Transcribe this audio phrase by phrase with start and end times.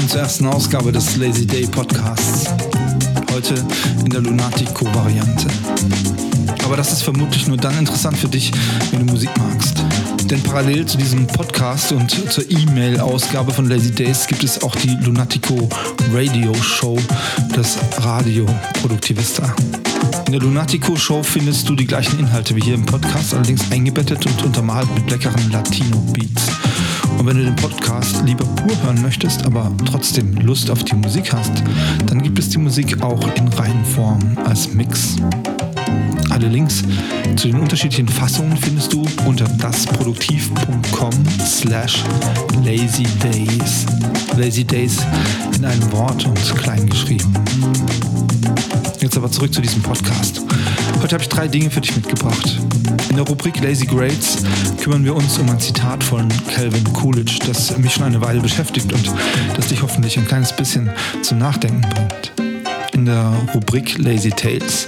[0.00, 2.46] willkommen zur ersten Ausgabe des Lazy Day Podcasts.
[3.32, 3.54] Heute
[4.02, 5.46] in der Lunatico-Variante.
[6.64, 8.50] Aber das ist vermutlich nur dann interessant für dich,
[8.92, 9.84] wenn du Musik magst.
[10.30, 14.96] Denn parallel zu diesem Podcast und zur E-Mail-Ausgabe von Lazy Days gibt es auch die
[15.04, 15.68] Lunatico
[16.12, 16.96] Radio Show,
[17.52, 18.46] das Radio
[18.80, 19.52] Produktivista.
[20.26, 24.24] In der Lunatico Show findest du die gleichen Inhalte wie hier im Podcast, allerdings eingebettet
[24.24, 26.46] und untermalt mit leckeren Latino-Beats.
[27.18, 31.32] Und wenn du den Podcast lieber pur hören möchtest, aber trotzdem Lust auf die Musik
[31.32, 31.64] hast,
[32.06, 35.16] dann gibt es die Musik auch in Reihenform als Mix.
[36.30, 36.82] Alle Links
[37.36, 41.12] zu den unterschiedlichen Fassungen findest du unter dasproduktiv.com
[41.44, 42.04] slash
[42.64, 43.86] lazydays.
[44.36, 44.98] Lazy Days
[45.56, 47.34] in einem Wort und klein geschrieben.
[49.00, 50.40] Jetzt aber zurück zu diesem Podcast.
[51.02, 52.60] Heute habe ich drei Dinge für dich mitgebracht.
[53.08, 54.38] In der Rubrik Lazy Grades
[54.82, 58.92] kümmern wir uns um ein Zitat von Calvin Coolidge, das mich schon eine Weile beschäftigt
[58.92, 59.10] und
[59.56, 60.90] das dich hoffentlich ein kleines bisschen
[61.22, 62.39] zum Nachdenken bringt.
[63.00, 64.86] In der Rubrik Lazy Tales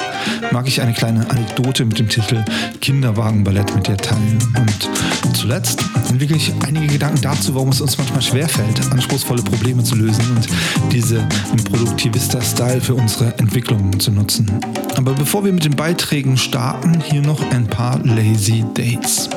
[0.51, 2.45] mag ich eine kleine Anekdote mit dem Titel
[2.83, 4.39] Kinderwagenballett mit dir teilen.
[4.55, 9.95] Und zuletzt entwickle ich einige Gedanken dazu, warum es uns manchmal schwerfällt, anspruchsvolle Probleme zu
[9.95, 10.47] lösen und
[10.93, 14.61] diese im Produktivista-Style für unsere Entwicklungen zu nutzen.
[14.95, 19.31] Aber bevor wir mit den Beiträgen starten, hier noch ein paar Lazy Dates.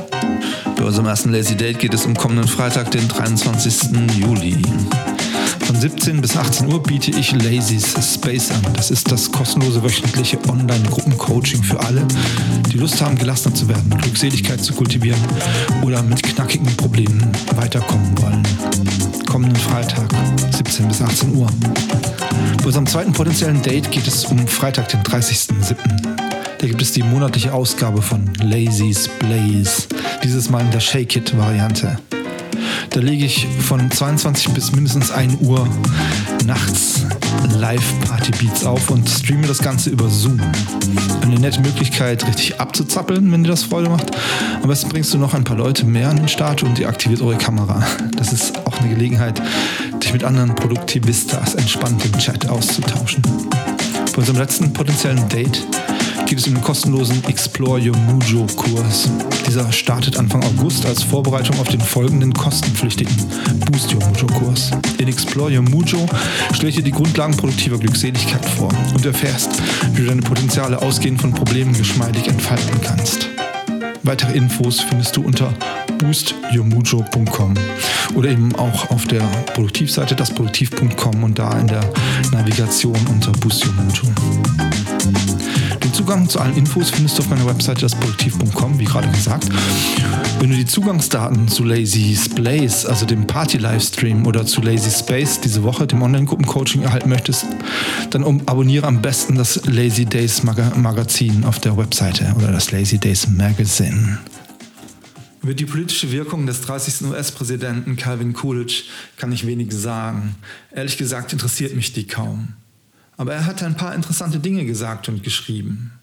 [0.75, 4.17] Bei unserem ersten Lazy Date geht es um kommenden Freitag, den 23.
[4.17, 4.57] Juli.
[5.65, 8.61] Von 17 bis 18 Uhr biete ich Lazy's Space an.
[8.75, 12.05] Das ist das kostenlose wöchentliche Online-Gruppencoaching für alle,
[12.71, 15.19] die Lust haben, gelassener zu werden, Glückseligkeit zu kultivieren
[15.81, 18.43] oder mit knackigen Problemen weiterkommen wollen.
[19.25, 20.07] Kommenden Freitag,
[20.51, 21.47] 17 bis 18 Uhr.
[22.59, 25.75] Bei unserem zweiten potenziellen Date geht es um Freitag, den 30.07.
[26.59, 29.87] Da gibt es die monatliche Ausgabe von Lazy's Blaze.
[30.23, 31.97] Dieses Mal in der Shake It-Variante.
[32.95, 35.67] Da lege ich von 22 bis mindestens 1 Uhr
[36.45, 37.05] nachts
[37.59, 40.39] Live-Party-Beats auf und streame das Ganze über Zoom.
[41.21, 44.11] Eine nette Möglichkeit, richtig abzuzappeln, wenn dir das Freude macht.
[44.61, 47.21] Am besten bringst du noch ein paar Leute mehr an den Start und ihr aktiviert
[47.21, 47.85] eure Kamera.
[48.15, 49.41] Das ist auch eine Gelegenheit,
[50.01, 53.21] dich mit anderen Produktivistas entspannt im Chat auszutauschen.
[54.13, 55.67] Bei unserem letzten potenziellen Date
[56.25, 59.09] geht es um den kostenlosen Explore Your Mujo Kurs.
[59.47, 63.15] Dieser startet Anfang August als Vorbereitung auf den folgenden kostenpflichtigen
[63.71, 64.71] Boost Your Mujo Kurs.
[64.97, 66.05] In Explore Your Mujo
[66.53, 69.49] stelle ich dir die Grundlagen produktiver Glückseligkeit vor und erfährst,
[69.93, 73.27] wie du deine Potenziale ausgehend von Problemen geschmeidig entfalten kannst.
[74.03, 75.53] Weitere Infos findest du unter
[75.99, 77.53] boostyourmujo.com
[78.15, 79.21] oder eben auch auf der
[79.53, 81.83] Produktivseite dasproduktiv.com und da in der
[82.31, 84.13] Navigation unter Boost Your Mujo.
[85.85, 89.49] Den Zugang zu allen Infos findest du auf meiner Webseite dasproduktiv.com, wie gerade gesagt.
[90.39, 95.61] Wenn du die Zugangsdaten zu Lazy Blaze, also dem Party-Livestream oder zu Lazy Space diese
[95.61, 97.45] Woche, dem Online-Gruppen-Coaching erhalten möchtest,
[98.09, 103.27] dann abonniere am besten das Lazy Days Magazin auf der Webseite oder das Lazy Days
[103.27, 104.17] Magazine.
[105.43, 107.11] Über die politische Wirkung des 30.
[107.11, 108.85] US-Präsidenten Calvin Coolidge
[109.17, 110.35] kann ich wenig sagen.
[110.71, 112.55] Ehrlich gesagt interessiert mich die kaum.
[113.17, 115.93] Aber er hat ein paar interessante Dinge gesagt und geschrieben.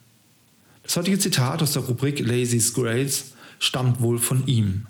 [0.83, 4.87] Das heutige Zitat aus der Rubrik Lazy's Grades stammt wohl von ihm.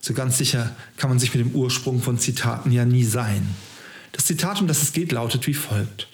[0.00, 3.46] So ganz sicher kann man sich mit dem Ursprung von Zitaten ja nie sein.
[4.12, 6.08] Das Zitat, um das es geht, lautet wie folgt.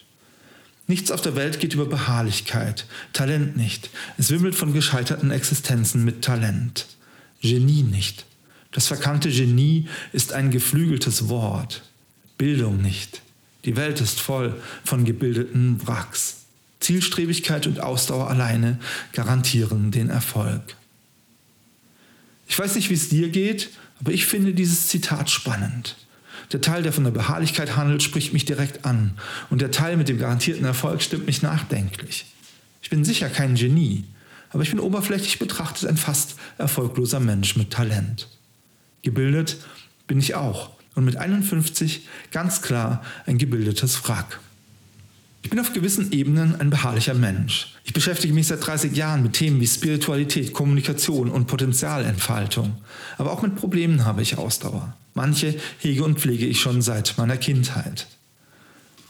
[0.87, 3.89] Nichts auf der Welt geht über Beharrlichkeit, Talent nicht.
[4.19, 6.87] Es wimmelt von gescheiterten Existenzen mit Talent.
[7.41, 8.27] Genie nicht.
[8.73, 11.83] Das verkannte Genie ist ein geflügeltes Wort.
[12.37, 13.23] Bildung nicht.
[13.65, 16.45] Die Welt ist voll von gebildeten Wracks.
[16.81, 18.79] Zielstrebigkeit und Ausdauer alleine
[19.13, 20.77] garantieren den Erfolg.
[22.47, 23.71] Ich weiß nicht, wie es dir geht,
[24.01, 25.97] aber ich finde dieses Zitat spannend.
[26.53, 30.09] Der Teil, der von der Beharrlichkeit handelt, spricht mich direkt an und der Teil mit
[30.09, 32.27] dem garantierten Erfolg stimmt mich nachdenklich.
[32.83, 34.05] Ich bin sicher kein Genie,
[34.51, 38.29] aber ich bin oberflächlich betrachtet ein fast erfolgloser Mensch mit Talent.
[39.03, 39.57] Gebildet
[40.07, 44.41] bin ich auch und mit 51 ganz klar ein gebildetes Wrack.
[45.43, 47.75] Ich bin auf gewissen Ebenen ein beharrlicher Mensch.
[47.85, 52.79] Ich beschäftige mich seit 30 Jahren mit Themen wie Spiritualität, Kommunikation und Potenzialentfaltung.
[53.19, 54.97] Aber auch mit Problemen habe ich Ausdauer.
[55.13, 58.07] Manche hege und pflege ich schon seit meiner Kindheit.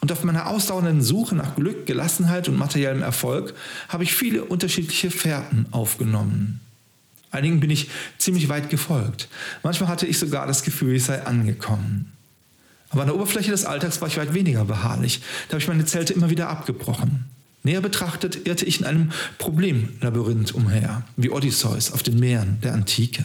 [0.00, 3.54] Und auf meiner ausdauernden Suche nach Glück, Gelassenheit und materiellem Erfolg
[3.88, 6.60] habe ich viele unterschiedliche Fährten aufgenommen.
[7.34, 9.28] Einigen bin ich ziemlich weit gefolgt.
[9.62, 12.12] Manchmal hatte ich sogar das Gefühl, ich sei angekommen.
[12.90, 15.20] Aber an der Oberfläche des Alltags war ich weit weniger beharrlich.
[15.48, 17.24] Da habe ich meine Zelte immer wieder abgebrochen.
[17.64, 23.24] Näher betrachtet irrte ich in einem Problemlabyrinth umher, wie Odysseus auf den Meeren der Antike.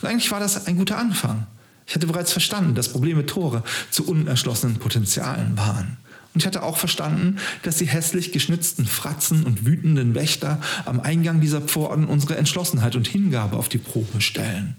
[0.00, 1.46] Und eigentlich war das ein guter Anfang.
[1.86, 5.98] Ich hatte bereits verstanden, dass Probleme Tore zu unerschlossenen Potenzialen waren.
[6.36, 11.40] Und ich hatte auch verstanden, dass die hässlich geschnitzten Fratzen und wütenden Wächter am Eingang
[11.40, 14.76] dieser Pforten unsere Entschlossenheit und Hingabe auf die Probe stellen.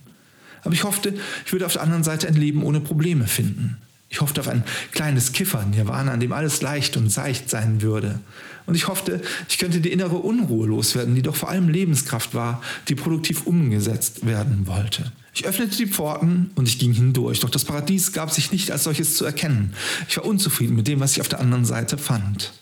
[0.63, 1.15] Aber ich hoffte,
[1.48, 3.77] ich würde auf der anderen Seite ein Leben ohne Probleme finden.
[4.07, 8.19] Ich hoffte auf ein kleines Kiffer-Nirvana, an dem alles leicht und seicht sein würde.
[8.68, 12.62] Und ich hoffte, ich könnte die innere Unruhe loswerden, die doch vor allem Lebenskraft war,
[12.88, 15.12] die produktiv umgesetzt werden wollte.
[15.38, 18.86] Ich öffnete die Pforten und ich ging hindurch, doch das Paradies gab sich nicht als
[18.86, 19.75] solches zu erkennen.
[20.10, 22.54] Ich war unzufrieden mit dem, was ich auf der anderen Seite fand.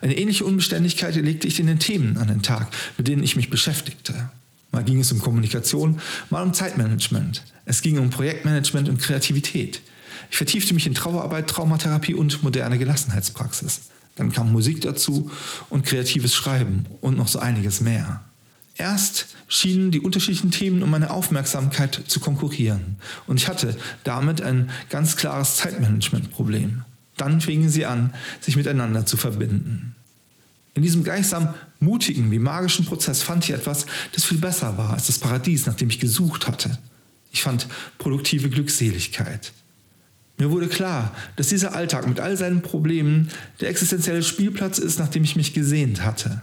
[0.00, 2.66] Eine ähnliche Unbeständigkeit legte ich in den Themen an den Tag,
[2.98, 4.30] mit denen ich mich beschäftigte.
[4.72, 7.44] Mal ging es um Kommunikation, mal um Zeitmanagement.
[7.66, 9.80] Es ging um Projektmanagement und Kreativität.
[10.28, 13.82] Ich vertiefte mich in Trauerarbeit, Traumatherapie und moderne Gelassenheitspraxis.
[14.16, 15.30] Dann kam Musik dazu
[15.70, 18.24] und kreatives Schreiben und noch so einiges mehr.
[18.76, 22.96] Erst schienen die unterschiedlichen Themen um meine Aufmerksamkeit zu konkurrieren.
[23.26, 26.82] Und ich hatte damit ein ganz klares Zeitmanagementproblem.
[27.16, 29.94] Dann fingen sie an, sich miteinander zu verbinden.
[30.74, 35.06] In diesem gleichsam mutigen wie magischen Prozess fand ich etwas, das viel besser war als
[35.06, 36.76] das Paradies, nach dem ich gesucht hatte.
[37.30, 37.68] Ich fand
[37.98, 39.52] produktive Glückseligkeit.
[40.36, 43.30] Mir wurde klar, dass dieser Alltag mit all seinen Problemen
[43.60, 46.42] der existenzielle Spielplatz ist, nach dem ich mich gesehnt hatte.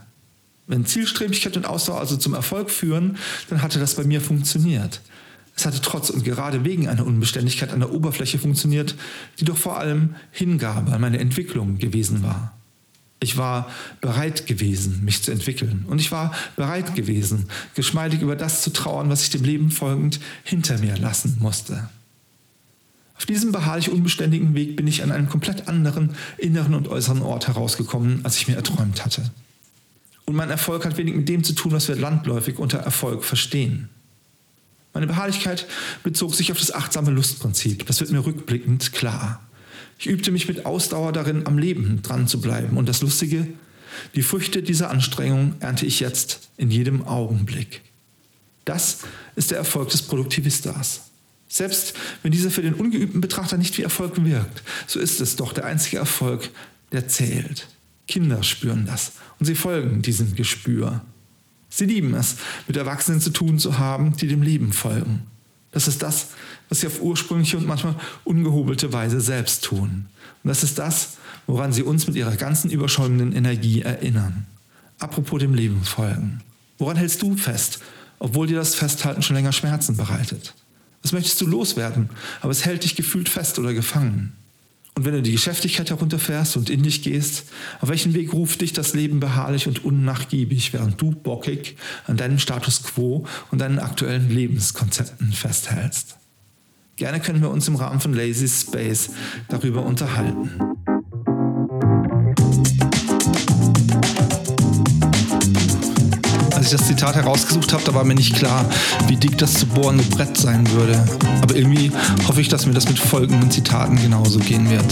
[0.72, 3.18] Wenn Zielstrebigkeit und Ausdauer also zum Erfolg führen,
[3.50, 5.02] dann hatte das bei mir funktioniert.
[5.54, 8.96] Es hatte trotz und gerade wegen einer Unbeständigkeit an der Oberfläche funktioniert,
[9.38, 12.58] die doch vor allem Hingabe an meine Entwicklung gewesen war.
[13.20, 13.70] Ich war
[14.00, 15.84] bereit gewesen, mich zu entwickeln.
[15.88, 20.22] Und ich war bereit gewesen, geschmeidig über das zu trauern, was ich dem Leben folgend
[20.46, 21.90] hinter mir lassen musste.
[23.18, 27.50] Auf diesem beharrlich unbeständigen Weg bin ich an einem komplett anderen inneren und äußeren Ort
[27.50, 29.30] herausgekommen, als ich mir erträumt hatte.
[30.32, 33.90] Und mein Erfolg hat wenig mit dem zu tun, was wir landläufig unter Erfolg verstehen.
[34.94, 35.68] Meine Beharrlichkeit
[36.04, 37.86] bezog sich auf das achtsame Lustprinzip.
[37.86, 39.46] Das wird mir rückblickend klar.
[40.00, 42.78] Ich übte mich mit Ausdauer darin, am Leben dran zu bleiben.
[42.78, 43.46] Und das Lustige,
[44.16, 47.82] die Früchte dieser Anstrengung ernte ich jetzt in jedem Augenblick.
[48.64, 49.00] Das
[49.36, 51.10] ist der Erfolg des Produktivistas.
[51.50, 51.94] Selbst
[52.24, 55.66] wenn dieser für den ungeübten Betrachter nicht wie Erfolg wirkt, so ist es doch der
[55.66, 56.52] einzige Erfolg,
[56.94, 57.68] der zählt.
[58.12, 61.02] Kinder spüren das und sie folgen diesem Gespür.
[61.70, 62.36] Sie lieben es,
[62.68, 65.24] mit Erwachsenen zu tun zu haben, die dem Leben folgen.
[65.72, 66.28] Das ist das,
[66.68, 70.08] was sie auf ursprüngliche und manchmal ungehobelte Weise selbst tun.
[70.44, 71.18] Und das ist das,
[71.48, 74.46] woran sie uns mit ihrer ganzen überschäumenden Energie erinnern.
[75.00, 76.42] Apropos dem Leben folgen.
[76.78, 77.80] Woran hältst du fest,
[78.20, 80.54] obwohl dir das Festhalten schon länger Schmerzen bereitet?
[81.02, 82.10] Was möchtest du loswerden,
[82.42, 84.34] aber es hält dich gefühlt fest oder gefangen?
[84.96, 87.46] Und wenn du die Geschäftigkeit herunterfährst und in dich gehst,
[87.80, 91.78] auf welchen Weg ruft dich das Leben beharrlich und unnachgiebig, während du bockig
[92.08, 96.18] an deinem Status quo und deinen aktuellen Lebenskonzepten festhältst?
[96.98, 99.12] Gerne können wir uns im Rahmen von Lazy Space
[99.48, 100.52] darüber unterhalten.
[106.72, 108.66] Ich das Zitat herausgesucht habe, da war mir nicht klar,
[109.08, 111.04] wie dick das zu bohrende Brett sein würde.
[111.42, 111.92] Aber irgendwie
[112.28, 114.86] hoffe ich, dass mir das mit folgenden Zitaten genauso gehen wird.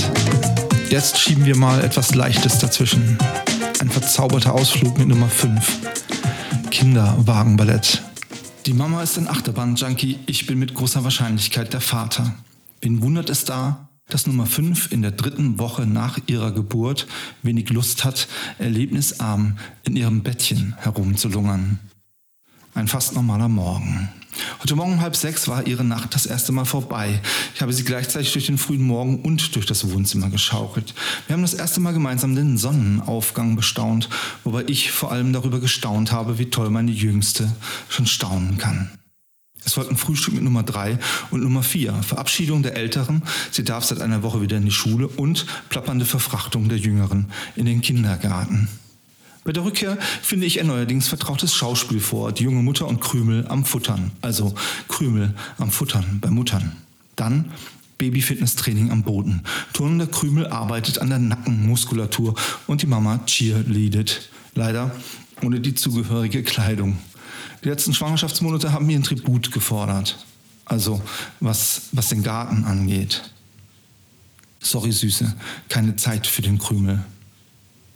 [0.89, 3.17] Jetzt schieben wir mal etwas Leichtes dazwischen.
[3.79, 5.79] Ein verzauberter Ausflug mit Nummer 5.
[6.69, 8.01] Kinderwagenballett.
[8.65, 12.33] Die Mama ist ein Achterbahn-Junkie, ich bin mit großer Wahrscheinlichkeit der Vater.
[12.81, 17.08] Wen wundert es da, dass Nummer 5 in der dritten Woche nach ihrer Geburt
[17.44, 21.80] wenig Lust hat, erlebnisarm in ihrem Bettchen herumzulungern.
[22.74, 24.10] Ein fast normaler Morgen.
[24.62, 27.20] Heute Morgen um halb sechs war ihre Nacht das erste Mal vorbei.
[27.56, 30.94] Ich habe sie gleichzeitig durch den frühen Morgen und durch das Wohnzimmer geschaukelt.
[31.28, 34.10] Wir haben das erste Mal gemeinsam den Sonnenaufgang bestaunt,
[34.44, 37.51] wobei ich vor allem darüber gestaunt habe, wie toll meine Jüngste
[37.89, 38.89] schon staunen kann.
[39.69, 40.97] Es folgten Frühstück mit Nummer drei
[41.29, 41.93] und Nummer vier.
[42.01, 43.21] Verabschiedung der Älteren,
[43.51, 47.67] sie darf seit einer Woche wieder in die Schule und plappernde Verfrachtung der Jüngeren in
[47.67, 48.67] den Kindergarten.
[49.43, 53.45] Bei der Rückkehr finde ich ein neuerdings vertrautes Schauspiel vor, die junge Mutter und Krümel
[53.47, 54.55] am Futtern, also
[54.88, 56.71] Krümel am Futtern bei Muttern.
[57.15, 57.51] Dann
[57.99, 59.43] Babyfitness-Training am Boden.
[59.73, 62.33] Turnender Krümel arbeitet an der Nackenmuskulatur
[62.65, 64.31] und die Mama cheerleadet.
[64.55, 64.95] Leider
[65.43, 66.97] ohne die zugehörige Kleidung.
[67.63, 70.25] Die letzten Schwangerschaftsmonate haben ihren Tribut gefordert.
[70.66, 71.01] Also
[71.39, 73.32] was, was den Garten angeht.
[74.60, 75.36] Sorry, Süße,
[75.68, 77.04] keine Zeit für den Krümel.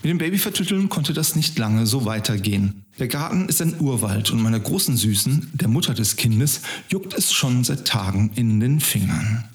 [0.02, 2.84] Mit dem Babyvertütteln konnte das nicht lange so weitergehen.
[3.00, 7.32] Der Garten ist ein Urwald und meiner großen Süßen, der Mutter des Kindes, juckt es
[7.32, 9.46] schon seit Tagen in den Fingern.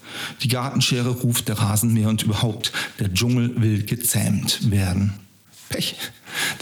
[0.43, 5.13] Die Gartenschere ruft der Rasenmäher und überhaupt, der Dschungel will gezähmt werden.
[5.69, 5.97] Pech.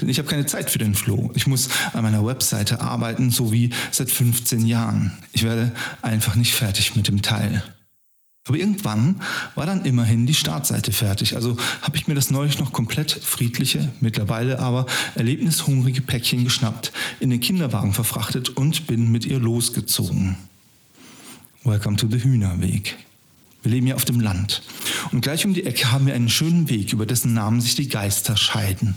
[0.00, 1.30] Denn ich habe keine Zeit für den Floh.
[1.34, 5.12] Ich muss an meiner Webseite arbeiten, so wie seit 15 Jahren.
[5.32, 5.72] Ich werde
[6.02, 7.62] einfach nicht fertig mit dem Teil.
[8.46, 9.20] Aber irgendwann
[9.56, 11.34] war dann immerhin die Startseite fertig.
[11.34, 14.86] Also habe ich mir das neulich noch komplett friedliche, mittlerweile aber
[15.16, 20.36] erlebnishungrige Päckchen geschnappt, in den Kinderwagen verfrachtet und bin mit ihr losgezogen.
[21.64, 22.94] Welcome to the Hühnerweg.
[23.66, 24.62] Wir leben ja auf dem Land.
[25.10, 27.88] Und gleich um die Ecke haben wir einen schönen Weg, über dessen Namen sich die
[27.88, 28.94] Geister scheiden.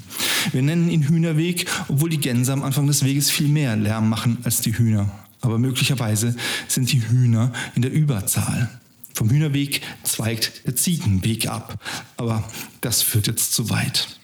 [0.52, 4.38] Wir nennen ihn Hühnerweg, obwohl die Gänse am Anfang des Weges viel mehr Lärm machen
[4.44, 5.10] als die Hühner.
[5.42, 6.36] Aber möglicherweise
[6.68, 8.70] sind die Hühner in der Überzahl.
[9.16, 11.84] Vom Hühnerweg zweigt der Ziegenweg ab.
[12.16, 12.48] Aber
[12.82, 14.19] das führt jetzt zu weit.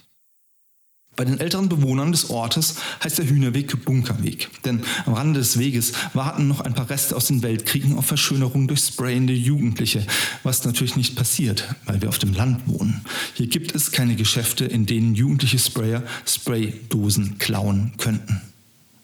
[1.15, 5.93] Bei den älteren Bewohnern des Ortes heißt der Hühnerweg Bunkerweg, denn am Rande des Weges
[6.13, 10.05] warten noch ein paar Reste aus den Weltkriegen auf Verschönerung durch sprayende Jugendliche,
[10.43, 13.05] was natürlich nicht passiert, weil wir auf dem Land wohnen.
[13.33, 18.41] Hier gibt es keine Geschäfte, in denen jugendliche Sprayer Spraydosen klauen könnten.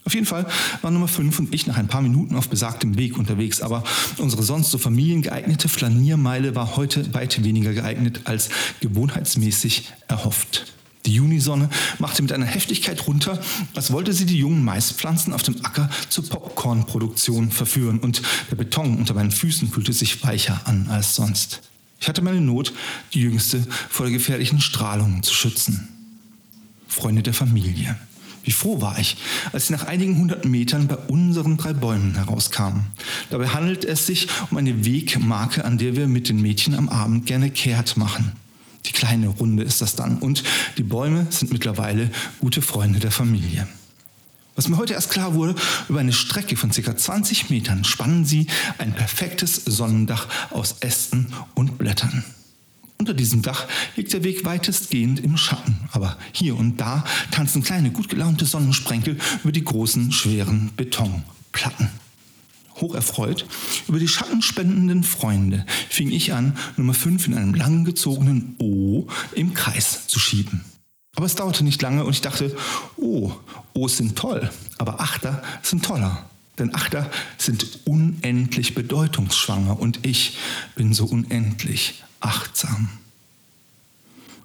[0.03, 0.48] Auf jeden Fall
[0.82, 3.84] waren Nummer 5 und ich nach ein paar Minuten auf besagtem Weg unterwegs, aber
[4.18, 8.50] unsere sonst so familiengeeignete Flaniermeile war heute weit weniger geeignet als
[8.82, 10.74] gewohnheitsmäßig erhofft.
[11.05, 13.41] Die Junisonne machte mit einer Heftigkeit runter,
[13.74, 18.98] als wollte sie die jungen Maispflanzen auf dem Acker zur Popcornproduktion verführen und der Beton
[18.98, 21.62] unter meinen Füßen fühlte sich weicher an als sonst.
[22.00, 22.74] Ich hatte meine Not,
[23.13, 25.88] die jüngste vor der gefährlichen Strahlung zu schützen.
[26.88, 27.96] Freunde der Familie.
[28.43, 29.17] Wie froh war ich,
[29.53, 32.88] als sie nach einigen hundert Metern bei unseren drei Bäumen herauskamen.
[33.29, 37.27] Dabei handelt es sich um eine Wegmarke, an der wir mit den Mädchen am Abend
[37.27, 38.31] gerne kehrt machen.
[38.85, 40.17] Die kleine Runde ist das dann.
[40.19, 40.43] Und
[40.77, 42.09] die Bäume sind mittlerweile
[42.39, 43.67] gute Freunde der Familie.
[44.55, 45.55] Was mir heute erst klar wurde,
[45.88, 46.95] über eine Strecke von ca.
[46.95, 48.47] 20 Metern spannen sie
[48.77, 52.23] ein perfektes Sonnendach aus Ästen und Blättern.
[52.97, 57.89] Unter diesem Dach liegt der Weg weitestgehend im Schatten, aber hier und da tanzen kleine,
[57.89, 61.89] gut gelaunte Sonnensprenkel über die großen, schweren Betonplatten.
[62.81, 63.45] Hocherfreut
[63.88, 70.07] über die schattenspendenden Freunde fing ich an, Nummer 5 in einem langgezogenen O im Kreis
[70.07, 70.65] zu schieben.
[71.15, 72.55] Aber es dauerte nicht lange und ich dachte,
[72.97, 73.31] oh,
[73.73, 76.25] O's sind toll, aber Achter sind toller.
[76.57, 80.38] Denn Achter sind unendlich bedeutungsschwanger und ich
[80.75, 82.89] bin so unendlich achtsam.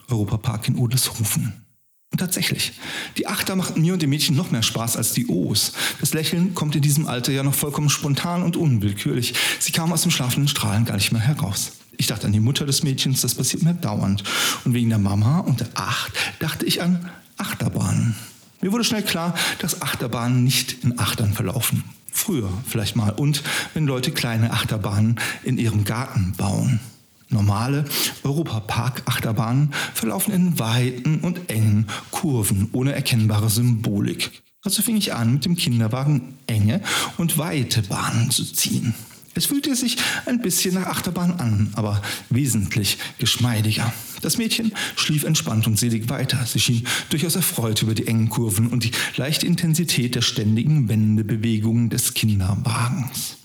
[0.08, 1.65] Europapark in Odelshofen.
[2.12, 2.72] Und tatsächlich,
[3.18, 5.72] die Achter machten mir und dem Mädchen noch mehr Spaß als die O's.
[6.00, 9.34] Das Lächeln kommt in diesem Alter ja noch vollkommen spontan und unwillkürlich.
[9.58, 11.72] Sie kam aus dem schlafenden Strahlen gar nicht mehr heraus.
[11.98, 14.22] Ich dachte an die Mutter des Mädchens, das passiert mir dauernd.
[14.64, 18.14] Und wegen der Mama und der Acht dachte ich an Achterbahnen.
[18.60, 21.84] Mir wurde schnell klar, dass Achterbahnen nicht in Achtern verlaufen.
[22.10, 23.10] Früher vielleicht mal.
[23.10, 23.42] Und
[23.75, 26.80] wenn Leute kleine Achterbahnen in ihrem Garten bauen.
[27.28, 27.85] Normale
[28.23, 34.42] Europapark-Achterbahnen verlaufen in weiten und engen Kurven ohne erkennbare Symbolik.
[34.62, 36.80] Also fing ich an, mit dem Kinderwagen enge
[37.18, 38.95] und weite Bahnen zu ziehen.
[39.37, 43.92] Es fühlte sich ein bisschen nach Achterbahn an, aber wesentlich geschmeidiger.
[44.23, 46.45] Das Mädchen schlief entspannt und selig weiter.
[46.47, 51.90] Sie schien durchaus erfreut über die engen Kurven und die leichte Intensität der ständigen Wendebewegungen
[51.90, 53.37] des Kinderwagens.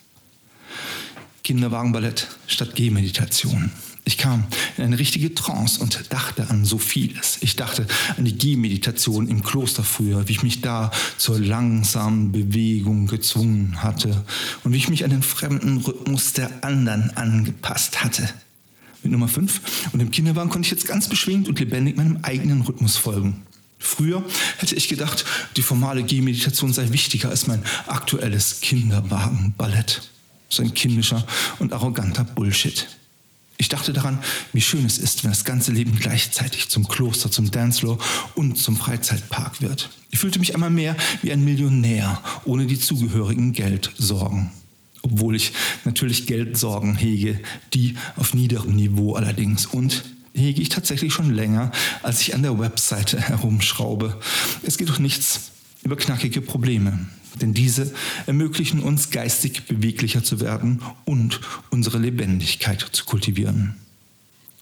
[1.43, 3.71] Kinderwagenballett statt Gehmeditation.
[4.03, 4.45] Ich kam
[4.77, 7.37] in eine richtige Trance und dachte an so vieles.
[7.41, 7.85] Ich dachte
[8.17, 14.25] an die Gehmeditation im Kloster früher, wie ich mich da zur langsamen Bewegung gezwungen hatte
[14.63, 18.27] und wie ich mich an den fremden Rhythmus der anderen angepasst hatte.
[19.03, 22.61] Mit Nummer 5 und im Kinderwagen konnte ich jetzt ganz beschwingt und lebendig meinem eigenen
[22.61, 23.43] Rhythmus folgen.
[23.77, 24.23] Früher
[24.57, 25.25] hätte ich gedacht,
[25.57, 30.11] die formale Gehmeditation sei wichtiger als mein aktuelles Kinderwagenballett
[30.51, 31.25] so ein kindischer
[31.59, 32.87] und arroganter Bullshit.
[33.57, 34.17] Ich dachte daran,
[34.53, 37.99] wie schön es ist, wenn das ganze Leben gleichzeitig zum Kloster, zum Dancefloor
[38.33, 39.91] und zum Freizeitpark wird.
[40.09, 44.51] Ich fühlte mich einmal mehr wie ein Millionär ohne die zugehörigen Geldsorgen.
[45.03, 45.53] Obwohl ich
[45.85, 47.39] natürlich Geldsorgen hege,
[47.73, 49.67] die auf niederem Niveau allerdings.
[49.67, 54.19] Und hege ich tatsächlich schon länger, als ich an der Webseite herumschraube.
[54.63, 55.51] Es geht doch nichts
[55.83, 57.07] über knackige Probleme
[57.39, 57.93] denn diese
[58.25, 63.75] ermöglichen uns geistig beweglicher zu werden und unsere Lebendigkeit zu kultivieren.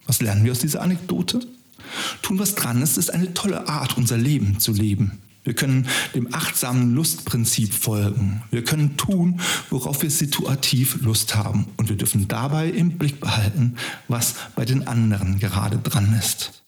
[0.05, 1.39] Was lernen wir aus dieser Anekdote?
[2.21, 5.19] Tun, was dran ist, ist eine tolle Art, unser Leben zu leben.
[5.43, 8.43] Wir können dem achtsamen Lustprinzip folgen.
[8.51, 11.67] Wir können tun, worauf wir situativ Lust haben.
[11.77, 13.75] Und wir dürfen dabei im Blick behalten,
[14.07, 16.58] was bei den anderen gerade dran ist.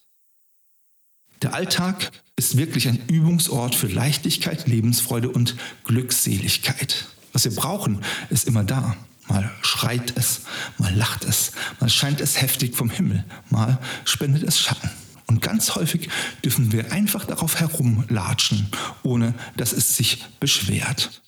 [1.41, 5.55] Der Alltag ist wirklich ein Übungsort für Leichtigkeit, Lebensfreude und
[5.85, 7.07] Glückseligkeit.
[7.33, 8.95] Was wir brauchen, ist immer da.
[9.27, 10.41] Mal schreit es,
[10.77, 14.89] mal lacht es, mal scheint es heftig vom Himmel, mal spendet es Schatten.
[15.25, 16.09] Und ganz häufig
[16.43, 18.67] dürfen wir einfach darauf herumlatschen,
[19.03, 21.21] ohne dass es sich beschwert.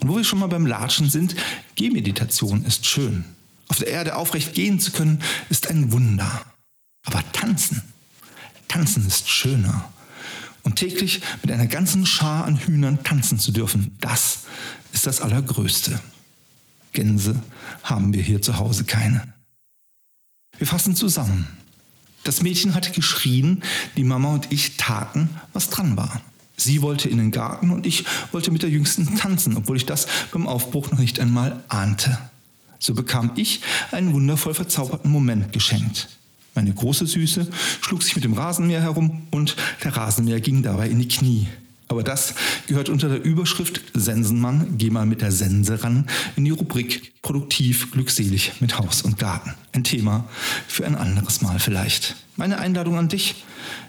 [0.00, 1.34] Und wo wir schon mal beim Latschen sind,
[1.74, 3.24] Gehmeditation ist schön.
[3.68, 6.44] Auf der Erde aufrecht gehen zu können, ist ein Wunder.
[7.06, 7.82] Aber tanzen,
[8.68, 9.90] tanzen ist schöner.
[10.62, 14.40] Und täglich mit einer ganzen Schar an Hühnern tanzen zu dürfen, das
[14.92, 15.98] ist das Allergrößte.
[16.92, 17.40] Gänse
[17.82, 19.32] haben wir hier zu Hause keine.
[20.58, 21.46] Wir fassen zusammen.
[22.24, 23.62] Das Mädchen hatte geschrien,
[23.96, 26.20] die Mama und ich taten, was dran war.
[26.56, 30.08] Sie wollte in den Garten und ich wollte mit der Jüngsten tanzen, obwohl ich das
[30.32, 32.18] beim Aufbruch noch nicht einmal ahnte.
[32.80, 33.60] So bekam ich
[33.92, 36.08] einen wundervoll verzauberten Moment geschenkt.
[36.54, 37.46] Meine große Süße
[37.80, 41.46] schlug sich mit dem Rasenmäher herum und der Rasenmäher ging dabei in die Knie.
[41.88, 42.34] Aber das
[42.66, 47.90] gehört unter der Überschrift Sensenmann, geh mal mit der Sense ran, in die Rubrik Produktiv,
[47.90, 49.54] glückselig mit Haus und Garten.
[49.72, 50.28] Ein Thema
[50.66, 52.16] für ein anderes Mal vielleicht.
[52.36, 53.44] Meine Einladung an dich,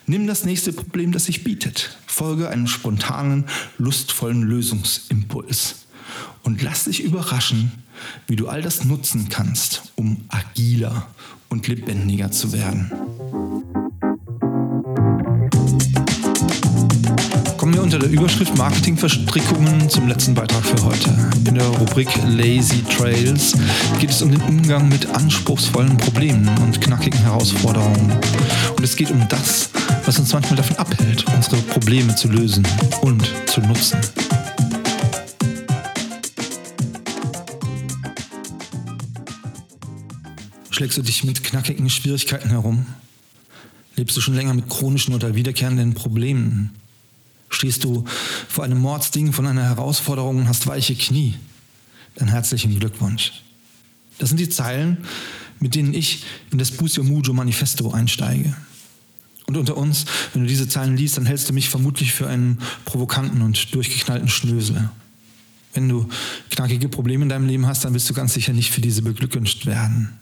[0.08, 1.98] nimm das nächste Problem, das sich bietet.
[2.08, 3.46] Folge einem spontanen,
[3.78, 5.75] lustvollen Lösungsimpuls.
[6.44, 7.72] Und lass dich überraschen,
[8.28, 11.08] wie du all das nutzen kannst, um agiler
[11.50, 12.91] und lebendiger zu werden.
[17.58, 21.10] Kommen wir unter der Überschrift Marketingverstrickungen zum letzten Beitrag für heute.
[21.46, 23.53] In der Rubrik Lazy Trails
[24.00, 28.18] geht es um den Umgang mit anspruchsvollen Problemen und knackigen Herausforderungen.
[28.77, 29.70] Und es geht um das,
[30.06, 32.65] was uns manchmal davon abhält, unsere Probleme zu lösen
[33.01, 34.00] und zu nutzen.
[40.80, 42.86] Schlägst du dich mit knackigen Schwierigkeiten herum?
[43.98, 46.70] Lebst du schon länger mit chronischen oder wiederkehrenden Problemen?
[47.50, 48.06] Stehst du
[48.48, 51.36] vor einem Mordsding von einer Herausforderung und hast weiche Knie?
[52.16, 53.44] Dann herzlichen Glückwunsch.
[54.20, 55.00] Das sind die Zeilen,
[55.60, 58.56] mit denen ich in das Busio Mujo Manifesto einsteige.
[59.48, 62.58] Und unter uns, wenn du diese Zeilen liest, dann hältst du mich vermutlich für einen
[62.86, 64.90] provokanten und durchgeknallten Schnösel.
[65.74, 66.08] Wenn du
[66.52, 69.66] knackige Probleme in deinem Leben hast, dann wirst du ganz sicher nicht für diese beglückwünscht
[69.66, 70.18] werden.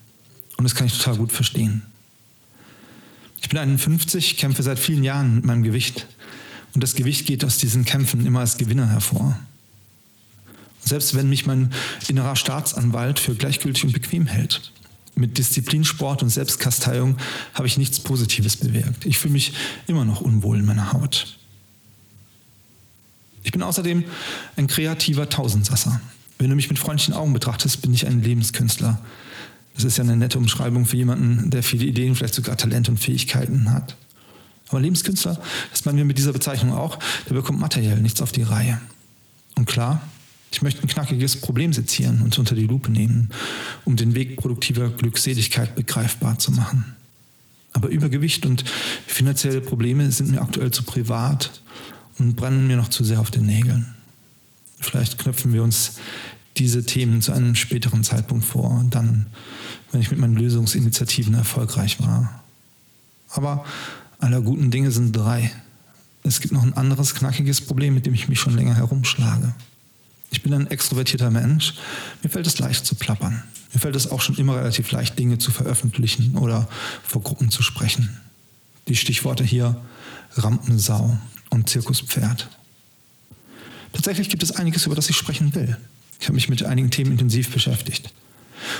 [0.58, 1.84] Und das kann ich total gut verstehen.
[3.42, 6.08] Ich bin 51, kämpfe seit vielen Jahren mit meinem Gewicht.
[6.74, 9.40] Und das Gewicht geht aus diesen Kämpfen immer als Gewinner hervor.
[10.84, 11.72] Selbst wenn mich mein
[12.08, 14.72] innerer Staatsanwalt für gleichgültig und bequem hält.
[15.16, 17.18] Mit Disziplin, Sport und Selbstkasteiung
[17.54, 19.06] habe ich nichts Positives bewirkt.
[19.06, 19.54] Ich fühle mich
[19.88, 21.38] immer noch unwohl in meiner Haut.
[23.44, 24.04] Ich bin außerdem
[24.56, 26.02] ein kreativer Tausendsasser.
[26.38, 29.02] Wenn du mich mit freundlichen Augen betrachtest, bin ich ein Lebenskünstler.
[29.78, 32.98] Das ist ja eine nette Umschreibung für jemanden, der viele Ideen, vielleicht sogar Talente und
[32.98, 33.96] Fähigkeiten hat.
[34.70, 35.40] Aber Lebenskünstler,
[35.72, 36.98] das meinen wir mit dieser Bezeichnung auch,
[37.30, 38.82] der bekommt materiell nichts auf die Reihe.
[39.56, 40.02] Und klar,
[40.52, 43.30] ich möchte ein knackiges Problem sezieren und unter die Lupe nehmen,
[43.86, 46.96] um den Weg produktiver Glückseligkeit begreifbar zu machen.
[47.74, 48.64] Aber Übergewicht und
[49.06, 51.62] finanzielle Probleme sind mir aktuell zu privat
[52.18, 53.94] und brennen mir noch zu sehr auf den Nägeln.
[54.80, 56.00] Vielleicht knöpfen wir uns
[56.60, 59.28] diese Themen zu einem späteren Zeitpunkt vor, dann,
[59.92, 62.44] wenn ich mit meinen Lösungsinitiativen erfolgreich war.
[63.30, 63.66] Aber
[64.20, 65.52] aller guten Dinge sind drei.
[66.24, 69.54] Es gibt noch ein anderes knackiges Problem, mit dem ich mich schon länger herumschlage.
[70.30, 71.76] Ich bin ein extrovertierter Mensch.
[72.22, 73.44] Mir fällt es leicht zu plappern.
[73.74, 76.68] Mir fällt es auch schon immer relativ leicht, Dinge zu veröffentlichen oder
[77.04, 78.18] vor Gruppen zu sprechen.
[78.88, 79.80] Die Stichworte hier
[80.36, 81.18] Rampensau
[81.50, 82.50] und Zirkuspferd.
[83.94, 85.78] Tatsächlich gibt es einiges, über das ich sprechen will.
[86.20, 88.12] Ich habe mich mit einigen Themen intensiv beschäftigt.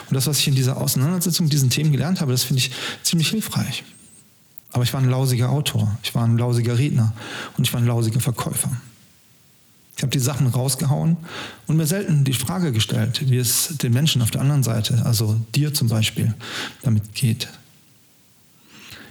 [0.10, 2.72] Und das, was ich in dieser Auseinandersetzung mit diesen Themen gelernt habe, das finde ich
[3.04, 3.84] ziemlich hilfreich.
[4.72, 7.14] Aber ich war ein lausiger Autor, ich war ein lausiger Redner
[7.58, 8.72] und ich war ein lausiger Verkäufer.
[9.96, 11.18] Ich habe die Sachen rausgehauen
[11.66, 15.40] und mir selten die Frage gestellt, wie es den Menschen auf der anderen Seite, also
[15.56, 16.36] dir zum Beispiel,
[16.84, 17.48] damit geht.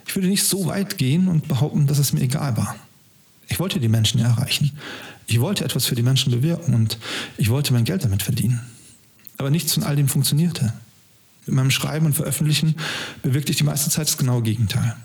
[0.06, 2.76] Ich würde nicht so weit gehen und behaupten, dass es mir egal war.
[3.48, 4.78] Ich wollte die Menschen erreichen.
[5.26, 6.98] Ich wollte etwas für die Menschen bewirken und
[7.36, 8.60] ich wollte mein Geld damit verdienen.
[9.38, 10.72] Aber nichts von all dem funktionierte.
[11.46, 12.76] Mit meinem Schreiben und Veröffentlichen
[13.22, 14.96] bewirkte ich die meiste Zeit das genaue Gegenteil.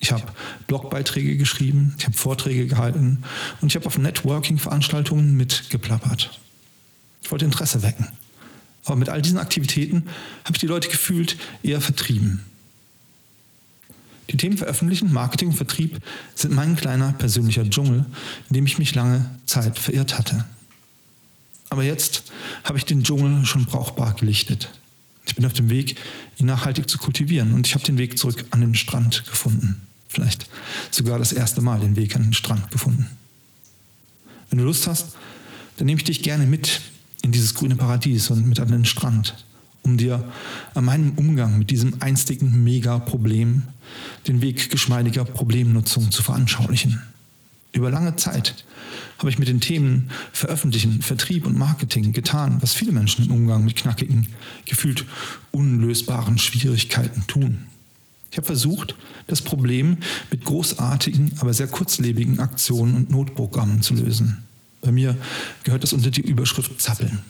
[0.00, 0.24] Ich habe
[0.66, 3.24] Blogbeiträge geschrieben, ich habe Vorträge gehalten
[3.60, 6.38] und ich habe auf Networking-Veranstaltungen mitgeplappert.
[7.22, 8.08] Ich wollte Interesse wecken.
[8.84, 10.04] Aber mit all diesen Aktivitäten
[10.44, 12.44] habe ich die Leute gefühlt eher vertrieben.
[14.30, 16.00] Die Themen Veröffentlichen, Marketing und Vertrieb
[16.34, 18.04] sind mein kleiner persönlicher Dschungel,
[18.48, 20.44] in dem ich mich lange Zeit verirrt hatte.
[21.70, 22.24] Aber jetzt
[22.64, 24.70] habe ich den Dschungel schon brauchbar gelichtet.
[25.26, 25.96] Ich bin auf dem Weg,
[26.38, 30.48] ihn nachhaltig zu kultivieren und ich habe den Weg zurück an den Strand gefunden vielleicht
[30.90, 33.06] sogar das erste Mal den Weg an den Strand gefunden.
[34.50, 35.14] Wenn du Lust hast,
[35.76, 36.80] dann nehme ich dich gerne mit
[37.22, 39.44] in dieses grüne Paradies und mit an den Strand,
[39.82, 40.24] um dir
[40.74, 43.62] an meinem Umgang mit diesem einstigen Mega-Problem
[44.26, 47.02] den Weg geschmeidiger Problemnutzung zu veranschaulichen.
[47.72, 48.64] Über lange Zeit
[49.18, 53.64] habe ich mit den Themen Veröffentlichen, Vertrieb und Marketing getan, was viele Menschen im Umgang
[53.64, 54.26] mit knackigen,
[54.64, 55.04] gefühlt
[55.50, 57.66] unlösbaren Schwierigkeiten tun.
[58.30, 58.94] Ich habe versucht,
[59.26, 59.98] das Problem
[60.30, 64.44] mit großartigen, aber sehr kurzlebigen Aktionen und Notprogrammen zu lösen.
[64.80, 65.16] Bei mir
[65.64, 67.20] gehört das unter die Überschrift Zappeln.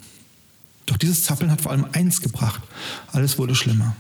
[0.89, 2.63] Doch dieses Zappeln hat vor allem eins gebracht.
[3.13, 3.95] Alles wurde schlimmer.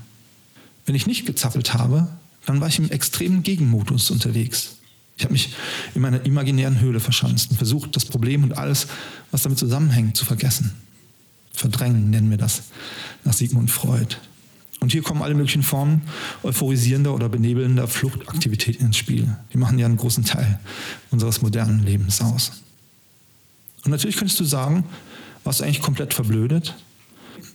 [0.86, 2.08] Wenn ich nicht gezappelt habe,
[2.46, 4.76] dann war ich im extremen Gegenmodus unterwegs.
[5.18, 5.54] Ich habe mich
[5.94, 8.86] in meiner imaginären Höhle verschanzt und versucht, das Problem und alles,
[9.30, 10.72] was damit zusammenhängt, zu vergessen.
[11.52, 12.62] Verdrängen nennen wir das
[13.24, 14.16] nach Sigmund Freud.
[14.80, 16.02] Und hier kommen alle möglichen Formen
[16.42, 19.36] euphorisierender oder benebelnder Fluchtaktivitäten ins Spiel.
[19.52, 20.58] Die machen ja einen großen Teil
[21.10, 22.62] unseres modernen Lebens aus.
[23.84, 24.84] Und natürlich könntest du sagen,
[25.48, 26.74] warst du eigentlich komplett verblödet?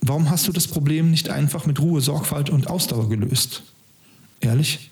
[0.00, 3.62] Warum hast du das Problem nicht einfach mit Ruhe, Sorgfalt und Ausdauer gelöst?
[4.40, 4.90] Ehrlich,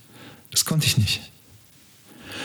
[0.52, 1.20] das konnte ich nicht.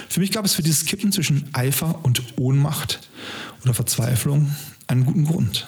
[0.09, 3.07] Für mich gab es für dieses Kippen zwischen Eifer und Ohnmacht
[3.63, 4.51] oder Verzweiflung
[4.87, 5.67] einen guten Grund.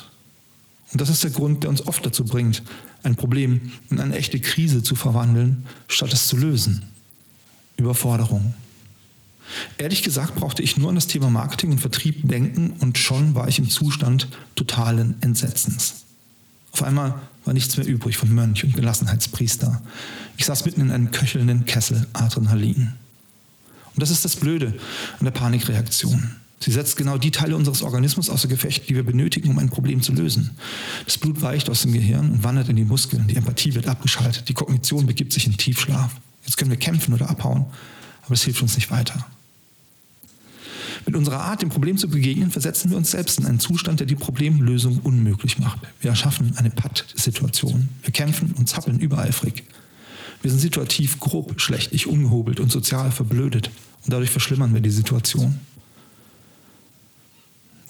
[0.91, 2.63] Und das ist der Grund, der uns oft dazu bringt,
[3.03, 6.81] ein Problem in eine echte Krise zu verwandeln, statt es zu lösen.
[7.77, 8.55] Überforderung.
[9.77, 13.47] Ehrlich gesagt brauchte ich nur an das Thema Marketing und Vertrieb denken und schon war
[13.47, 16.05] ich im Zustand totalen Entsetzens.
[16.71, 19.81] Auf einmal war nichts mehr übrig von Mönch und Gelassenheitspriester.
[20.37, 22.93] Ich saß mitten in einem köchelnden Kessel Adrenalin.
[23.95, 24.75] Und das ist das Blöde
[25.19, 26.35] an der Panikreaktion.
[26.61, 30.01] Sie setzt genau die Teile unseres Organismus außer Gefecht, die wir benötigen, um ein Problem
[30.01, 30.51] zu lösen.
[31.05, 33.27] Das Blut weicht aus dem Gehirn und wandert in die Muskeln.
[33.27, 34.49] Die Empathie wird abgeschaltet.
[34.49, 36.11] Die Kognition begibt sich in Tiefschlaf.
[36.45, 37.65] Jetzt können wir kämpfen oder abhauen,
[38.23, 39.25] aber es hilft uns nicht weiter.
[41.09, 44.05] Mit unserer Art, dem Problem zu begegnen, versetzen wir uns selbst in einen Zustand, der
[44.05, 45.79] die Problemlösung unmöglich macht.
[46.01, 47.89] Wir erschaffen eine Patt-Situation.
[48.03, 49.63] Wir kämpfen und zappeln übereifrig.
[50.43, 53.71] Wir sind situativ grob, schlechtig, ungehobelt und sozial verblödet.
[54.03, 55.59] Und dadurch verschlimmern wir die Situation.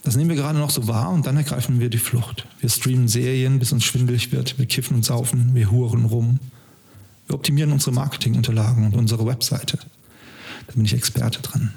[0.03, 2.47] Das nehmen wir gerade noch so wahr und dann ergreifen wir die Flucht.
[2.61, 4.57] Wir streamen Serien, bis uns schwindelig wird.
[4.57, 5.53] Wir kiffen und saufen.
[5.55, 6.39] Wir huren rum.
[7.27, 9.77] Wir optimieren unsere Marketingunterlagen und unsere Webseite.
[10.67, 11.73] Da bin ich Experte dran.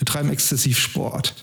[0.00, 1.34] Wir treiben exzessiv Sport.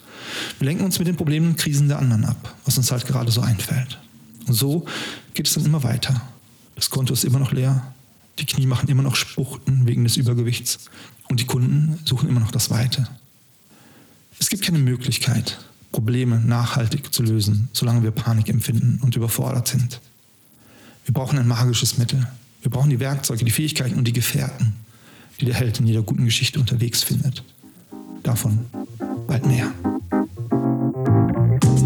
[0.58, 3.32] Wir lenken uns mit den Problemen und Krisen der anderen ab, was uns halt gerade
[3.32, 4.00] so einfällt.
[4.48, 4.88] Und so
[5.36, 6.20] geht es dann immer weiter.
[6.74, 7.94] Das Konto ist immer noch leer.
[8.40, 10.90] Die Knie machen immer noch Spuchten wegen des Übergewichts.
[11.30, 13.08] Und die Kunden suchen immer noch das Weite.
[14.40, 15.60] Es gibt keine Möglichkeit,
[15.92, 20.02] Probleme nachhaltig zu lösen, solange wir Panik empfinden und überfordert sind.
[21.06, 22.28] Wir brauchen ein magisches Mittel.
[22.64, 24.74] Wir brauchen die Werkzeuge, die Fähigkeiten und die Gefährten,
[25.40, 27.44] die der Held in jeder guten Geschichte unterwegs findet.
[28.28, 28.60] Davon
[29.26, 29.68] bald mehr.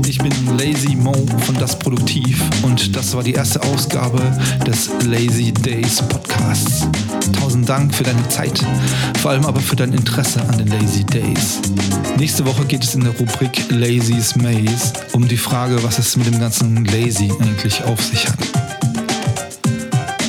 [0.08, 1.13] Ich bin Lazy Mo
[1.45, 4.19] von Das Produktiv und das war die erste Ausgabe
[4.65, 6.88] des Lazy Days Podcasts.
[7.39, 8.60] Tausend Dank für deine Zeit,
[9.19, 11.62] vor allem aber für dein Interesse an den Lazy Days.
[12.17, 16.25] Nächste Woche geht es in der Rubrik Lazy's Maze um die Frage, was es mit
[16.25, 18.39] dem ganzen Lazy eigentlich auf sich hat.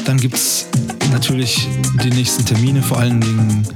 [0.05, 0.67] Dann gibt es
[1.13, 1.69] natürlich
[2.03, 3.67] die nächsten Termine, vor allen Dingen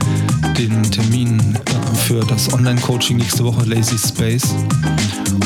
[0.57, 4.55] den Termin äh, für das Online-Coaching nächste Woche Lazy Space.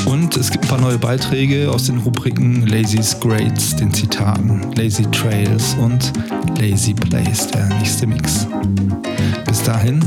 [0.07, 5.03] Und es gibt ein paar neue Beiträge aus den Rubriken Lazy's Grades, den Zitaten, Lazy
[5.11, 6.13] Trails und
[6.61, 8.47] Lazy Place, der nächste Mix.
[9.47, 10.01] Bis dahin,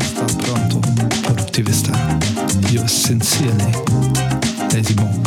[0.00, 0.80] hasta pronto,
[1.22, 1.92] Produktivista.
[2.70, 3.72] Yours sincerely,
[4.72, 5.24] Lazy Bone.